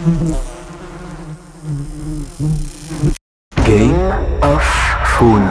Game 0.00 0.14
of 4.42 4.62
Phone. 5.18 5.44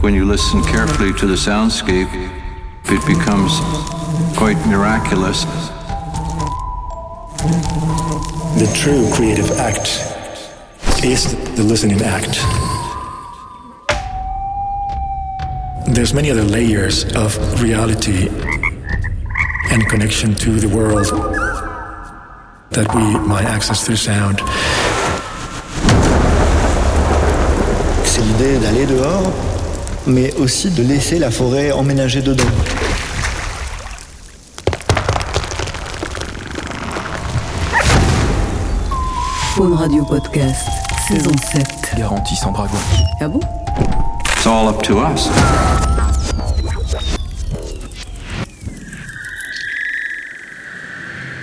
When 0.00 0.14
you 0.14 0.24
listen 0.24 0.64
carefully 0.64 1.12
to 1.12 1.26
the 1.26 1.34
soundscape, 1.34 2.08
it 2.86 3.06
becomes 3.06 3.52
quite 4.38 4.56
miraculous. 4.66 5.44
The 8.54 8.72
true 8.74 9.10
creative 9.12 9.50
act 9.58 10.17
is 11.04 11.34
the 11.54 11.62
listening 11.62 12.00
act. 12.02 12.38
There's 15.94 16.12
many 16.12 16.30
other 16.30 16.44
layers 16.44 17.04
of 17.14 17.36
reality 17.62 18.28
and 19.70 19.88
connection 19.88 20.34
to 20.36 20.50
the 20.58 20.68
world 20.68 21.06
that 22.70 22.92
we 22.94 23.02
might 23.26 23.44
access 23.44 23.84
through 23.84 23.96
sound. 23.96 24.40
C'est 28.04 28.22
l'idée 28.22 28.58
d'aller 28.58 28.86
dehors, 28.86 29.32
mais 30.06 30.34
aussi 30.34 30.70
de 30.70 30.82
laisser 30.82 31.18
la 31.18 31.30
forêt 31.30 31.70
emménager 31.72 32.22
dedans. 32.22 32.77
Faune 39.58 39.74
Radio 39.74 40.04
Podcast, 40.04 40.68
saison 41.08 41.32
7. 41.50 41.66
Garantie 41.98 42.36
sans 42.36 42.52
dragon. 42.52 42.78
Ah 43.20 43.26
bon? 43.26 43.40
It's 44.36 44.46
all 44.46 44.68
up 44.68 44.80
to 44.84 45.00
us. 45.00 45.28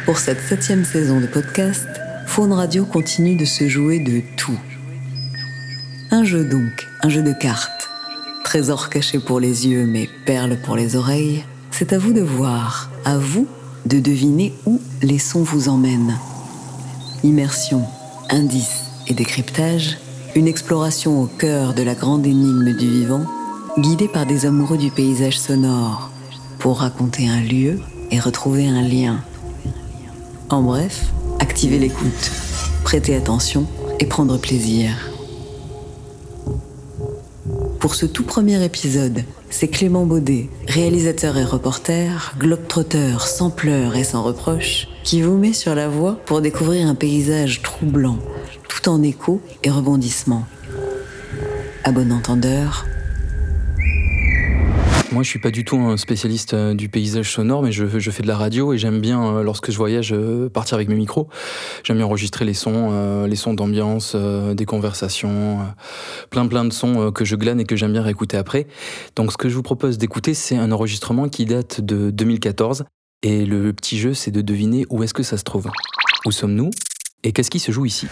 Pour 0.06 0.18
cette 0.18 0.40
septième 0.40 0.86
saison 0.86 1.20
de 1.20 1.26
podcast, 1.26 1.90
Faune 2.26 2.54
Radio 2.54 2.86
continue 2.86 3.36
de 3.36 3.44
se 3.44 3.68
jouer 3.68 4.00
de 4.00 4.22
tout. 4.38 4.58
Un 6.10 6.24
jeu 6.24 6.46
donc, 6.46 6.88
un 7.04 7.10
jeu 7.10 7.22
de 7.22 7.34
cartes. 7.34 7.90
Trésor 8.46 8.90
caché 8.90 9.20
pour 9.20 9.42
les 9.42 9.68
yeux, 9.68 9.86
mais 9.86 10.08
perles 10.26 10.56
pour 10.64 10.78
les 10.78 10.96
oreilles. 10.96 11.44
C'est 11.70 11.92
à 11.92 11.98
vous 11.98 12.14
de 12.14 12.22
voir, 12.22 12.90
à 13.04 13.18
vous 13.18 13.46
de 13.86 14.00
deviner 14.00 14.54
où 14.66 14.80
les 15.02 15.20
sons 15.20 15.44
vous 15.44 15.68
emmènent. 15.68 16.18
Immersion, 17.24 17.86
indices 18.30 18.84
et 19.08 19.14
décryptage, 19.14 19.98
une 20.36 20.48
exploration 20.48 21.22
au 21.22 21.26
cœur 21.28 21.74
de 21.74 21.84
la 21.84 21.96
grande 21.96 22.26
énigme 22.26 22.74
du 22.74 22.90
vivant, 22.90 23.26
guidée 23.78 24.08
par 24.08 24.26
des 24.26 24.46
amoureux 24.46 24.78
du 24.78 24.92
paysage 24.92 25.40
sonore, 25.40 26.10
pour 26.60 26.80
raconter 26.80 27.28
un 27.30 27.42
lieu 27.42 27.80
et 28.12 28.20
retrouver 28.20 28.68
un 28.68 28.82
lien. 28.82 29.20
En 30.50 30.62
bref, 30.62 31.12
activez 31.40 31.80
l'écoute, 31.80 32.32
prêtez 32.84 33.16
attention 33.16 33.66
et 34.00 34.06
prendre 34.06 34.38
plaisir. 34.38 35.15
Pour 37.86 37.94
ce 37.94 38.08
tout 38.08 38.24
premier 38.24 38.66
épisode, 38.66 39.24
c'est 39.52 39.68
Clément 39.68 40.08
Baudet, 40.08 40.50
réalisateur 40.68 41.38
et 41.38 41.44
reporter, 41.44 42.34
globe-trotteur 42.40 43.28
sans 43.28 43.52
pleurs 43.52 43.96
et 43.96 44.04
sans 44.04 44.24
reproches, 44.24 44.88
qui 45.04 45.22
vous 45.22 45.38
met 45.38 45.54
sur 45.54 45.76
la 45.76 45.88
voie 45.88 46.18
pour 46.26 46.42
découvrir 46.42 46.88
un 46.88 46.96
paysage 46.96 47.62
troublant, 47.62 48.18
tout 48.70 48.90
en 48.90 49.04
écho 49.04 49.40
et 49.62 49.70
rebondissement. 49.70 50.46
À 51.84 51.92
bon 51.92 52.12
entendeur, 52.12 52.88
Moi, 55.16 55.24
je 55.24 55.30
suis 55.30 55.40
pas 55.40 55.50
du 55.50 55.64
tout 55.64 55.78
un 55.78 55.96
spécialiste 55.96 56.56
euh, 56.56 56.74
du 56.74 56.90
paysage 56.90 57.32
sonore, 57.32 57.64
mais 57.64 57.72
je, 57.72 57.86
fais 57.88 58.22
de 58.22 58.28
la 58.28 58.36
radio 58.36 58.74
et 58.74 58.78
j'aime 58.78 59.00
bien, 59.00 59.38
euh, 59.38 59.44
lorsque 59.44 59.72
je 59.72 59.78
voyage, 59.78 60.12
euh, 60.12 60.50
partir 60.50 60.76
avec 60.76 60.90
mes 60.90 60.96
micros. 60.96 61.30
J'aime 61.86 61.96
bien 61.96 62.06
enregistrer 62.06 62.44
les 62.44 62.54
sons, 62.54 63.26
les 63.26 63.36
sons 63.38 63.54
d'ambiance, 63.54 64.14
des 64.14 64.66
conversations, 64.66 65.60
plein 66.32 66.46
plein 66.48 66.66
de 66.66 66.74
sons 66.74 67.14
que 67.14 67.24
je 67.24 67.38
glane 67.38 67.62
et 67.62 67.64
que 67.64 67.78
j'aime 67.78 67.94
bien 67.94 68.02
réécouter 68.02 68.36
après. 68.36 68.68
Donc, 69.16 69.32
ce 69.32 69.38
que 69.38 69.48
je 69.48 69.56
vous 69.56 69.64
propose 69.64 69.98
d'écouter, 69.98 70.34
c'est 70.34 70.58
un 70.58 70.74
enregistrement 70.74 71.30
qui 71.30 71.46
date 71.46 71.80
de 71.80 72.12
2014. 72.12 72.84
Et 73.24 73.46
le 73.46 73.72
petit 73.72 73.98
jeu, 73.98 74.14
c'est 74.14 74.32
de 74.32 74.42
deviner 74.42 74.86
où 74.90 75.02
est-ce 75.02 75.14
que 75.14 75.24
ça 75.24 75.38
se 75.38 75.46
trouve. 75.46 75.70
Où 76.26 76.32
sommes-nous 76.34 76.72
Et 77.24 77.32
qu'est-ce 77.32 77.50
qui 77.50 77.60
se 77.60 77.72
joue 77.72 77.86
ici? 77.86 78.08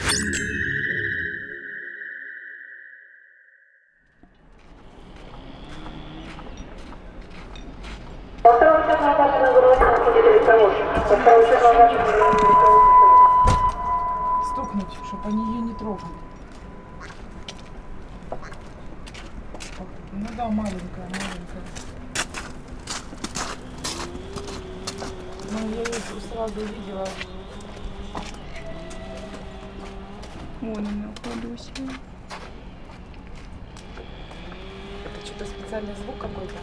Я 25.70 25.80
ее 25.80 26.22
сразу 26.32 26.60
увидела. 26.60 27.08
Вон 30.62 30.88
она, 30.88 31.14
Ходуся. 31.24 31.72
Это 35.06 35.26
что-то 35.26 35.46
специальный 35.46 35.96
звук 35.96 36.18
какой-то. 36.18 36.54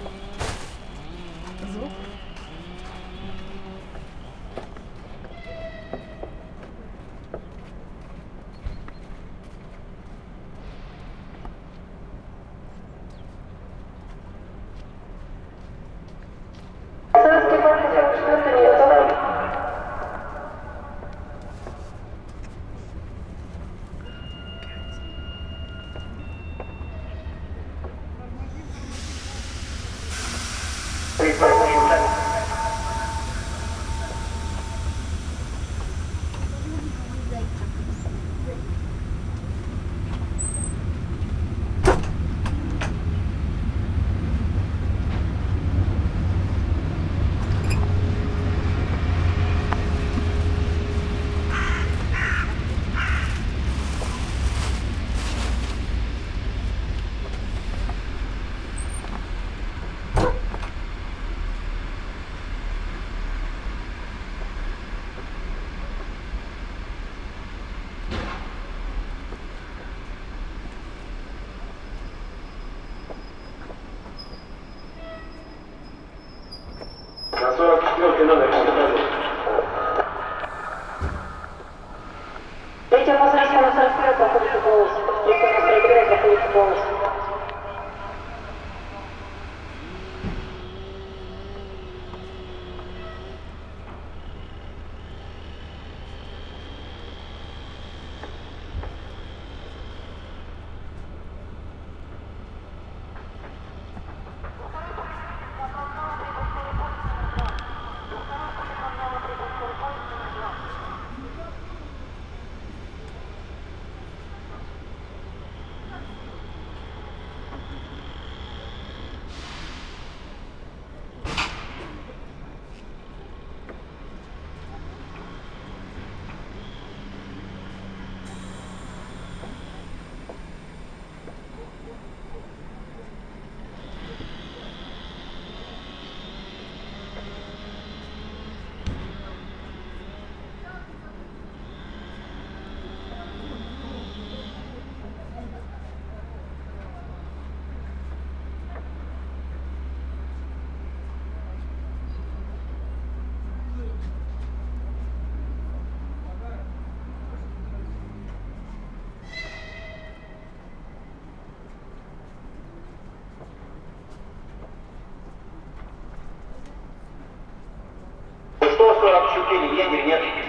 течение 169.51 169.85
егерь 169.85 170.07
нет. 170.07 170.40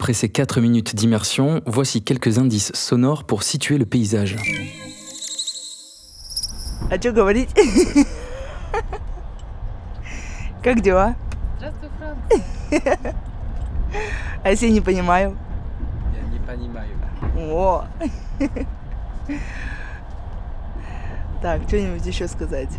Après 0.00 0.14
ces 0.14 0.28
4 0.28 0.60
minutes 0.60 0.96
d'immersion, 0.96 1.62
voici 1.64 2.02
quelques 2.02 2.38
indices 2.38 2.72
sonores 2.74 3.22
pour 3.22 3.44
situer 3.44 3.78
le 3.78 3.86
paysage. 3.86 4.36
А 6.90 6.98
что 6.98 7.12
говорить? 7.12 7.50
Как 10.60 10.80
дела? 10.80 11.14
Здравствуй, 11.58 11.88
Франц. 11.98 12.18
А 14.42 14.50
если 14.50 14.70
не 14.70 14.80
понимаю? 14.80 15.38
Я 16.16 16.22
не 16.32 16.40
понимаю. 16.40 16.90
О! 17.36 17.84
Так, 21.40 21.62
что-нибудь 21.68 22.04
еще 22.04 22.26
сказать? 22.26 22.70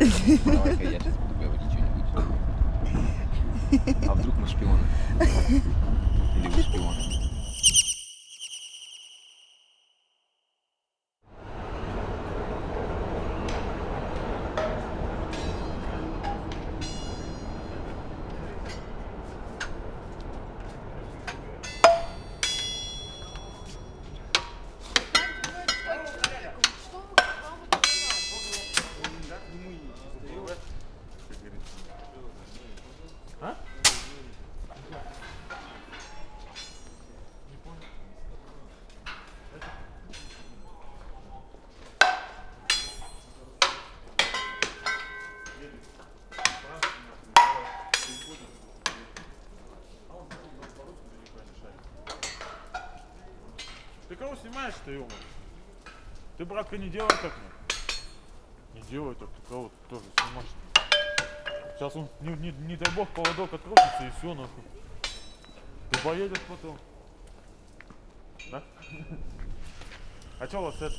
А 4.07 4.13
вдруг 4.13 4.35
мы 4.37 4.47
шпионы? 4.47 4.83
Или 6.37 6.47
вы 6.47 6.61
шпионы? 6.61 7.10
Ты, 54.84 54.92
ё 54.92 55.06
Ты, 56.36 56.44
братка, 56.44 56.76
не 56.76 56.88
делай 56.88 57.08
так. 57.08 57.32
ну. 57.32 58.80
Не 58.80 58.82
делай 58.88 59.14
так, 59.14 59.28
ты 59.28 59.48
кого 59.48 59.70
тоже 59.88 60.04
снимаешь. 60.16 60.48
Сейчас 61.76 61.96
он, 61.96 62.08
не, 62.20 62.32
не, 62.34 62.50
не 62.52 62.76
дай 62.76 62.92
бог, 62.94 63.08
поводок 63.10 63.52
открутится 63.52 64.06
и 64.06 64.10
все, 64.18 64.34
нахуй. 64.34 64.64
Ты 65.90 65.98
поедешь 66.00 66.40
потом. 66.48 66.78
Да? 68.50 68.62
А 70.38 70.46
чё 70.46 70.60
у 70.60 70.64
вас 70.64 70.80
это? 70.80 70.94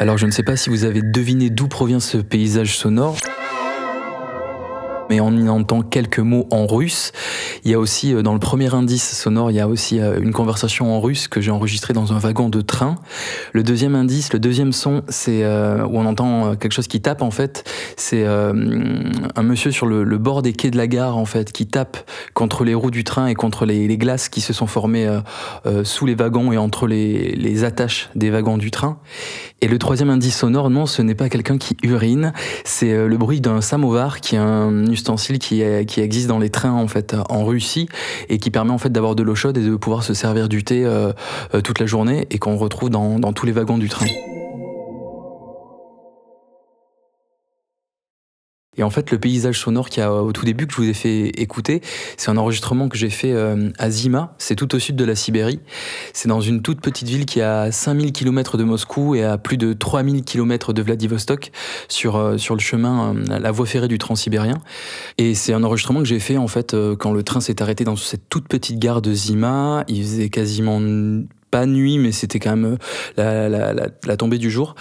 Alors 0.00 0.16
je 0.16 0.26
ne 0.26 0.30
sais 0.30 0.44
pas 0.44 0.54
si 0.54 0.70
vous 0.70 0.84
avez 0.84 1.02
deviné 1.02 1.50
d'où 1.50 1.66
provient 1.66 1.98
ce 1.98 2.18
paysage 2.18 2.76
sonore. 2.76 3.16
Mais 5.10 5.18
on 5.18 5.32
y 5.32 5.48
entend 5.48 5.82
quelques 5.82 6.20
mots 6.20 6.46
en 6.52 6.66
russe. 6.68 7.10
Il 7.64 7.70
y 7.70 7.74
a 7.74 7.78
aussi, 7.78 8.14
euh, 8.14 8.22
dans 8.22 8.32
le 8.32 8.38
premier 8.38 8.74
indice 8.74 9.16
sonore, 9.16 9.50
il 9.50 9.54
y 9.54 9.60
a 9.60 9.68
aussi 9.68 10.00
euh, 10.00 10.20
une 10.20 10.32
conversation 10.32 10.94
en 10.94 11.00
russe 11.00 11.28
que 11.28 11.40
j'ai 11.40 11.50
enregistrée 11.50 11.94
dans 11.94 12.12
un 12.12 12.18
wagon 12.18 12.48
de 12.48 12.60
train. 12.60 12.96
Le 13.52 13.62
deuxième 13.62 13.94
indice, 13.94 14.32
le 14.32 14.38
deuxième 14.38 14.72
son, 14.72 15.02
c'est 15.08 15.44
euh, 15.44 15.84
où 15.84 15.98
on 15.98 16.06
entend 16.06 16.56
quelque 16.56 16.72
chose 16.72 16.88
qui 16.88 17.00
tape 17.00 17.22
en 17.22 17.30
fait. 17.30 17.68
C'est 17.96 18.24
un 18.26 19.42
monsieur 19.42 19.70
sur 19.70 19.86
le, 19.86 20.18
bord 20.18 20.42
des 20.42 20.52
quais 20.52 20.70
de 20.70 20.76
la 20.76 20.86
gare 20.86 21.16
en 21.16 21.24
fait 21.24 21.52
qui 21.52 21.66
tape 21.66 21.98
contre 22.34 22.64
les 22.64 22.74
roues 22.74 22.90
du 22.90 23.04
train 23.04 23.26
et 23.26 23.34
contre 23.34 23.66
les, 23.66 23.96
glaces 23.96 24.28
qui 24.28 24.40
se 24.40 24.52
sont 24.52 24.66
formées 24.66 25.08
sous 25.84 26.06
les 26.06 26.14
wagons 26.14 26.52
et 26.52 26.58
entre 26.58 26.86
les, 26.86 27.64
attaches 27.64 28.10
des 28.14 28.30
wagons 28.30 28.58
du 28.58 28.70
train. 28.70 28.98
Et 29.60 29.68
le 29.68 29.78
troisième 29.78 30.10
indice 30.10 30.36
sonore, 30.36 30.70
non, 30.70 30.86
ce 30.86 31.02
n'est 31.02 31.14
pas 31.14 31.28
quelqu'un 31.28 31.58
qui 31.58 31.76
urine, 31.82 32.32
c'est 32.64 33.06
le 33.06 33.16
bruit 33.16 33.40
d'un 33.40 33.60
samovar, 33.60 34.20
qui 34.20 34.36
est 34.36 34.38
un 34.38 34.86
ustensile 34.86 35.38
qui 35.38 35.62
existe 35.62 36.28
dans 36.28 36.38
les 36.38 36.50
trains 36.50 36.72
en 36.72 36.88
fait 36.88 37.16
en 37.28 37.44
Et 38.28 38.38
qui 38.38 38.50
permet 38.50 38.72
en 38.72 38.78
fait 38.78 38.90
d'avoir 38.90 39.14
de 39.14 39.22
l'eau 39.22 39.34
chaude 39.34 39.56
et 39.56 39.64
de 39.64 39.76
pouvoir 39.76 40.02
se 40.02 40.14
servir 40.14 40.48
du 40.48 40.64
thé 40.64 40.84
euh, 40.84 41.12
euh, 41.54 41.60
toute 41.60 41.80
la 41.80 41.86
journée 41.86 42.26
et 42.30 42.38
qu'on 42.38 42.56
retrouve 42.56 42.90
dans, 42.90 43.18
dans 43.18 43.32
tous 43.32 43.46
les 43.46 43.52
wagons 43.52 43.78
du 43.78 43.88
train. 43.88 44.06
Et 48.78 48.82
en 48.82 48.90
fait, 48.90 49.10
le 49.10 49.18
paysage 49.18 49.58
sonore 49.60 49.88
qu'il 49.90 50.00
y 50.02 50.06
a 50.06 50.12
au 50.12 50.32
tout 50.32 50.44
début 50.44 50.66
que 50.66 50.72
je 50.72 50.78
vous 50.78 50.88
ai 50.88 50.94
fait 50.94 51.28
écouter, 51.40 51.82
c'est 52.16 52.30
un 52.30 52.36
enregistrement 52.36 52.88
que 52.88 52.96
j'ai 52.96 53.10
fait 53.10 53.32
euh, 53.32 53.70
à 53.78 53.90
Zima, 53.90 54.34
c'est 54.38 54.54
tout 54.54 54.74
au 54.74 54.78
sud 54.78 54.96
de 54.96 55.04
la 55.04 55.14
Sibérie. 55.16 55.60
C'est 56.12 56.28
dans 56.28 56.40
une 56.40 56.62
toute 56.62 56.80
petite 56.80 57.08
ville 57.08 57.26
qui 57.26 57.40
est 57.40 57.42
à 57.42 57.70
5000 57.72 58.12
km 58.12 58.56
de 58.56 58.64
Moscou 58.64 59.14
et 59.14 59.24
à 59.24 59.36
plus 59.36 59.56
de 59.58 59.72
3000 59.72 60.22
km 60.24 60.72
de 60.72 60.80
Vladivostok 60.82 61.50
sur, 61.88 62.16
euh, 62.16 62.38
sur 62.38 62.54
le 62.54 62.60
chemin, 62.60 63.14
euh, 63.14 63.38
la 63.38 63.50
voie 63.50 63.66
ferrée 63.66 63.88
du 63.88 63.98
Transsibérien. 63.98 64.58
Et 65.18 65.34
c'est 65.34 65.52
un 65.52 65.64
enregistrement 65.64 65.98
que 66.00 66.06
j'ai 66.06 66.20
fait 66.20 66.36
en 66.36 66.48
fait 66.48 66.76
quand 66.98 67.12
le 67.12 67.22
train 67.22 67.40
s'est 67.40 67.60
arrêté 67.60 67.84
dans 67.84 67.96
cette 67.96 68.28
toute 68.28 68.46
petite 68.48 68.78
gare 68.78 69.02
de 69.02 69.12
Zima. 69.12 69.84
Il 69.88 70.02
faisait 70.02 70.28
quasiment 70.28 70.80
pas 71.50 71.66
nuit, 71.66 71.98
mais 71.98 72.12
c'était 72.12 72.38
quand 72.38 72.54
même 72.56 72.76
la, 73.16 73.48
la- 73.48 73.72
la- 73.72 73.88
la 74.06 74.16
tombée 74.16 74.38
du 74.38 74.50
jour. 74.50 74.74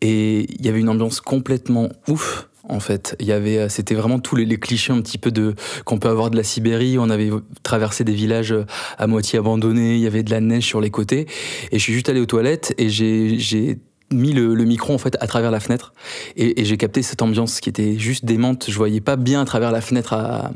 Et 0.00 0.46
il 0.58 0.64
y 0.66 0.68
avait 0.68 0.80
une 0.80 0.88
ambiance 0.88 1.20
complètement 1.20 1.88
ouf. 2.08 2.48
En 2.68 2.80
fait. 2.80 3.16
Il 3.20 3.26
y 3.26 3.32
avait, 3.32 3.58
euh, 3.58 3.68
c'était 3.68 3.94
vraiment 3.94 4.18
tous 4.18 4.36
les, 4.36 4.44
les 4.44 4.58
clichés 4.58 4.92
un 4.92 5.00
petit 5.00 5.18
peu 5.18 5.30
de 5.30 5.54
qu'on 5.84 5.98
peut 5.98 6.08
avoir 6.08 6.30
de 6.30 6.36
la 6.36 6.42
Sibérie. 6.42 6.98
On 6.98 7.10
avait 7.10 7.30
traversé 7.62 8.04
des 8.04 8.12
villages 8.12 8.52
euh, 8.52 8.64
à 8.98 9.06
moitié 9.06 9.38
abandonnés. 9.38 9.94
Il 9.94 10.00
y 10.00 10.06
avait 10.06 10.22
de 10.22 10.30
la 10.30 10.40
neige 10.40 10.64
sur 10.64 10.80
les 10.80 10.90
côtés. 10.90 11.26
Et 11.72 11.78
je 11.78 11.82
suis 11.82 11.92
juste 11.92 12.08
allé 12.08 12.20
aux 12.20 12.26
toilettes 12.26 12.74
et 12.78 12.88
j'ai, 12.88 13.38
j'ai 13.38 13.78
mis 14.12 14.32
le, 14.32 14.54
micro 14.64 14.92
en 14.92 14.98
fait 14.98 15.16
à 15.20 15.26
travers 15.26 15.50
la 15.50 15.60
fenêtre 15.60 15.92
et, 16.36 16.64
j'ai 16.64 16.76
capté 16.76 17.02
cette 17.02 17.22
ambiance 17.22 17.60
qui 17.60 17.68
était 17.68 17.98
juste 17.98 18.24
démente. 18.24 18.66
Je 18.68 18.76
voyais 18.76 19.00
pas 19.00 19.16
bien 19.16 19.40
à 19.40 19.44
travers 19.44 19.72
la 19.72 19.80
fenêtre 19.80 20.12
à, 20.12 20.50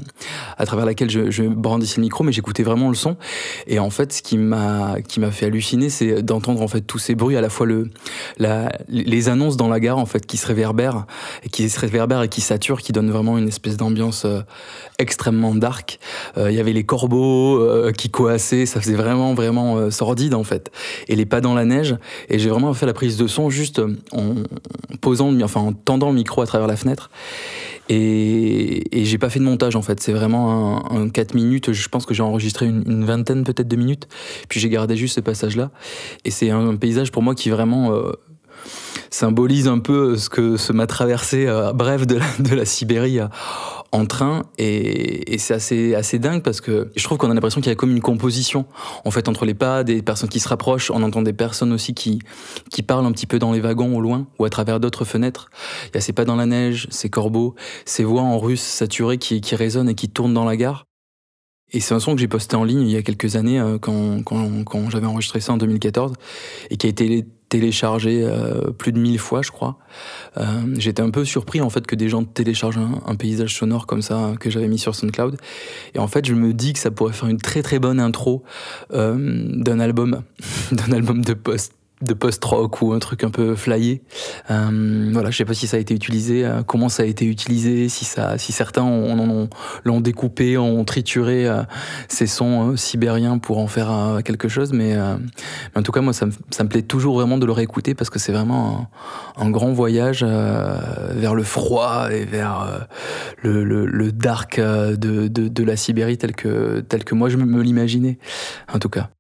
à 0.58 0.66
travers 0.66 0.86
laquelle 0.86 1.10
je, 1.10 1.42
brandissais 1.42 1.96
le 1.96 2.02
micro, 2.02 2.24
mais 2.24 2.32
j'écoutais 2.32 2.62
vraiment 2.62 2.88
le 2.88 2.94
son. 2.94 3.16
Et 3.66 3.78
en 3.78 3.90
fait, 3.90 4.12
ce 4.12 4.22
qui 4.22 4.38
m'a 4.38 4.96
qui 5.06 5.20
m'a 5.20 5.30
fait 5.30 5.46
halluciner, 5.46 5.88
c'est 5.88 6.22
d'entendre 6.22 6.62
en 6.62 6.68
fait 6.68 6.82
tous 6.82 6.98
ces 6.98 7.14
bruits, 7.14 7.36
à 7.36 7.40
la 7.40 7.48
fois 7.48 7.66
le 7.66 7.90
la, 8.38 8.72
les 8.88 9.28
annonces 9.28 9.56
dans 9.56 9.68
la 9.68 9.80
gare 9.80 9.98
en 9.98 10.06
fait 10.06 10.26
qui 10.26 10.36
se 10.36 10.46
réverbèrent 10.46 11.06
et 11.44 11.48
qui 11.48 11.68
se 11.68 11.78
réverbèrent 11.78 12.22
et 12.22 12.28
qui 12.28 12.40
saturent, 12.40 12.82
qui 12.82 12.92
donnent 12.92 13.10
vraiment 13.10 13.38
une 13.38 13.48
espèce 13.48 13.76
d'ambiance 13.76 14.24
euh, 14.24 14.40
extrêmement 14.98 15.54
dark. 15.54 15.98
Euh, 16.36 16.50
Il 16.50 16.56
y 16.56 16.60
avait 16.60 16.72
les 16.72 16.84
corbeaux 16.84 17.60
euh, 17.60 17.92
qui 17.92 18.10
coassaient, 18.10 18.66
ça 18.66 18.80
faisait 18.80 18.94
vraiment 18.94 19.34
vraiment 19.34 19.90
sordide 19.90 20.34
en 20.34 20.44
fait. 20.44 20.70
Et 21.08 21.16
les 21.16 21.26
pas 21.26 21.40
dans 21.40 21.54
la 21.54 21.64
neige. 21.64 21.96
Et 22.28 22.38
j'ai 22.38 22.50
vraiment 22.50 22.74
fait 22.74 22.86
la 22.86 22.92
prise 22.92 23.16
de 23.16 23.26
son 23.26 23.43
juste 23.50 23.80
en 24.12 24.34
posant, 25.00 25.40
enfin 25.42 25.60
en 25.60 25.72
tendant 25.72 26.10
le 26.10 26.16
micro 26.16 26.42
à 26.42 26.46
travers 26.46 26.66
la 26.66 26.76
fenêtre. 26.76 27.10
Et, 27.88 28.98
et 28.98 29.04
j'ai 29.04 29.18
pas 29.18 29.28
fait 29.28 29.38
de 29.38 29.44
montage 29.44 29.76
en 29.76 29.82
fait. 29.82 30.00
C'est 30.00 30.12
vraiment 30.12 30.90
un, 30.90 31.02
un 31.02 31.08
4 31.08 31.34
minutes. 31.34 31.72
Je 31.72 31.88
pense 31.88 32.06
que 32.06 32.14
j'ai 32.14 32.22
enregistré 32.22 32.66
une, 32.66 33.04
vingtaine 33.04 33.44
peut-être 33.44 33.68
de 33.68 33.76
minutes. 33.76 34.08
Puis 34.48 34.60
j'ai 34.60 34.68
gardé 34.68 34.96
juste 34.96 35.16
ce 35.16 35.20
passage-là. 35.20 35.70
Et 36.24 36.30
c'est 36.30 36.50
un, 36.50 36.76
paysage 36.76 37.12
pour 37.12 37.22
moi 37.22 37.34
qui 37.34 37.50
vraiment 37.50 37.92
euh, 37.92 38.12
symbolise 39.10 39.68
un 39.68 39.78
peu 39.78 40.16
ce 40.16 40.28
que 40.28 40.56
ce 40.56 40.72
m'a 40.72 40.86
traversé, 40.86 41.46
euh, 41.46 41.72
bref, 41.72 42.06
de 42.06 42.16
la, 42.16 42.26
de 42.38 42.54
la 42.54 42.64
Sibérie 42.64 43.20
euh, 43.20 43.28
en 43.94 44.06
train. 44.06 44.42
Et, 44.58 45.38
c'est 45.38 45.54
assez, 45.54 45.94
assez 45.94 46.18
dingue 46.18 46.42
parce 46.42 46.60
que 46.60 46.90
je 46.96 47.04
trouve 47.04 47.18
qu'on 47.18 47.30
a 47.30 47.34
l'impression 47.34 47.60
qu'il 47.60 47.70
y 47.70 47.72
a 47.72 47.76
comme 47.76 47.90
une 47.90 48.00
composition, 48.00 48.66
en 49.04 49.10
fait, 49.10 49.28
entre 49.28 49.44
les 49.44 49.54
pas, 49.54 49.84
des 49.84 50.02
personnes 50.02 50.28
qui 50.28 50.40
se 50.40 50.48
rapprochent. 50.48 50.90
On 50.90 51.02
entend 51.02 51.22
des 51.22 51.32
personnes 51.32 51.72
aussi 51.72 51.94
qui, 51.94 52.18
qui 52.70 52.82
parlent 52.82 53.06
un 53.06 53.12
petit 53.12 53.26
peu 53.26 53.38
dans 53.38 53.52
les 53.52 53.60
wagons 53.60 53.96
au 53.96 54.00
loin 54.00 54.26
ou 54.38 54.44
à 54.44 54.50
travers 54.50 54.80
d'autres 54.80 55.04
fenêtres. 55.04 55.48
Il 55.86 55.94
y 55.94 55.98
a 55.98 56.00
ces 56.00 56.12
pas 56.12 56.24
dans 56.24 56.36
la 56.36 56.46
neige, 56.46 56.88
ces 56.90 57.08
corbeaux, 57.08 57.54
ces 57.84 58.04
voix 58.04 58.22
en 58.22 58.38
russe 58.38 58.62
saturées 58.62 59.18
qui, 59.18 59.40
résonnent 59.54 59.88
et 59.88 59.94
qui 59.94 60.08
tournent 60.08 60.34
dans 60.34 60.44
la 60.44 60.56
gare. 60.56 60.86
Et 61.72 61.80
c'est 61.80 61.94
un 61.94 62.00
son 62.00 62.14
que 62.14 62.20
j'ai 62.20 62.28
posté 62.28 62.56
en 62.56 62.64
ligne 62.64 62.82
il 62.82 62.90
y 62.90 62.96
a 62.96 63.02
quelques 63.02 63.36
années, 63.36 63.60
euh, 63.60 63.78
quand, 63.78 64.22
quand 64.24 64.90
j'avais 64.90 65.06
enregistré 65.06 65.40
ça 65.40 65.52
en 65.52 65.56
2014, 65.56 66.12
et 66.70 66.76
qui 66.76 66.86
a 66.86 66.90
été 66.90 67.26
téléchargé 67.54 68.24
euh, 68.24 68.72
plus 68.72 68.90
de 68.90 68.98
mille 68.98 69.20
fois, 69.20 69.40
je 69.42 69.52
crois. 69.52 69.78
Euh, 70.38 70.44
J'étais 70.76 71.02
un 71.02 71.10
peu 71.10 71.24
surpris 71.24 71.60
en 71.60 71.70
fait 71.70 71.86
que 71.86 71.94
des 71.94 72.08
gens 72.08 72.24
téléchargent 72.24 72.78
un, 72.78 73.00
un 73.06 73.14
paysage 73.14 73.54
sonore 73.54 73.86
comme 73.86 74.02
ça 74.02 74.32
que 74.40 74.50
j'avais 74.50 74.66
mis 74.66 74.80
sur 74.80 74.96
SoundCloud. 74.96 75.36
Et 75.94 76.00
en 76.00 76.08
fait, 76.08 76.26
je 76.26 76.34
me 76.34 76.52
dis 76.52 76.72
que 76.72 76.80
ça 76.80 76.90
pourrait 76.90 77.12
faire 77.12 77.28
une 77.28 77.38
très 77.38 77.62
très 77.62 77.78
bonne 77.78 78.00
intro 78.00 78.42
euh, 78.92 79.14
d'un 79.16 79.78
album, 79.78 80.22
d'un 80.72 80.92
album 80.92 81.24
de 81.24 81.32
post 81.32 81.74
de 82.04 82.14
post-rock 82.14 82.82
ou 82.82 82.92
un 82.92 82.98
truc 82.98 83.24
un 83.24 83.30
peu 83.30 83.54
flyé. 83.54 84.02
Euh, 84.50 85.10
voilà, 85.12 85.30
je 85.30 85.36
sais 85.36 85.44
pas 85.44 85.54
si 85.54 85.66
ça 85.66 85.76
a 85.76 85.80
été 85.80 85.94
utilisé, 85.94 86.44
euh, 86.44 86.62
comment 86.62 86.88
ça 86.88 87.02
a 87.02 87.06
été 87.06 87.24
utilisé, 87.24 87.88
si 87.88 88.04
ça, 88.04 88.38
si 88.38 88.52
certains 88.52 88.84
l'ont 89.84 90.00
découpé, 90.00 90.58
ont 90.58 90.84
trituré 90.84 91.46
euh, 91.46 91.62
ces 92.08 92.26
sons 92.26 92.72
euh, 92.72 92.76
sibériens 92.76 93.38
pour 93.38 93.58
en 93.58 93.66
faire 93.66 94.20
quelque 94.24 94.48
chose, 94.48 94.72
mais, 94.72 94.96
en 95.74 95.82
tout 95.82 95.92
cas 95.92 96.00
moi 96.00 96.12
ça 96.12 96.26
me, 96.26 96.68
plaît 96.68 96.82
toujours 96.82 97.16
vraiment 97.16 97.38
de 97.38 97.46
le 97.46 97.52
réécouter 97.52 97.94
parce 97.94 98.10
que 98.10 98.18
c'est 98.18 98.32
vraiment 98.32 98.88
un, 99.36 99.50
grand 99.50 99.72
voyage 99.72 100.24
vers 100.24 101.34
le 101.34 101.42
froid 101.42 102.08
et 102.10 102.24
vers 102.24 102.86
le, 103.42 104.12
dark 104.12 104.60
de, 104.60 105.64
la 105.64 105.76
Sibérie 105.76 106.18
tel 106.18 106.34
que, 106.34 106.80
que 106.80 107.14
moi 107.14 107.28
je 107.28 107.36
me 107.36 107.62
l'imaginais, 107.62 108.18
en 108.72 108.78
tout 108.78 108.88
cas. 108.88 109.10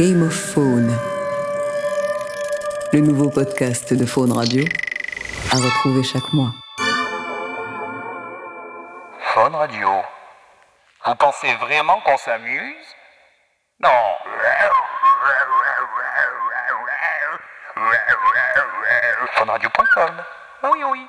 Game 0.00 0.22
of 0.22 0.32
Faune, 0.32 0.98
le 2.90 3.00
nouveau 3.00 3.28
podcast 3.28 3.92
de 3.92 4.06
Faune 4.06 4.32
Radio, 4.32 4.64
à 5.52 5.56
retrouver 5.56 6.02
chaque 6.02 6.32
mois. 6.32 6.54
Faune 9.34 9.54
Radio. 9.54 9.90
Vous 11.04 11.14
pensez 11.16 11.54
vraiment 11.56 12.00
qu'on 12.00 12.16
s'amuse? 12.16 12.96
Non. 13.78 13.90
Fauneradio.com. 19.34 20.24
Oui, 20.62 20.78
oui. 20.92 21.06